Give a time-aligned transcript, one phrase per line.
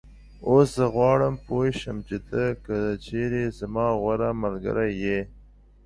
[0.49, 5.19] اوس زه غواړم پوی شم چې ته که چېرې زما غوره ملګری یې